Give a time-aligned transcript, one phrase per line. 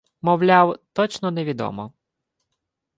[0.21, 1.93] Мовляв, точно невідомо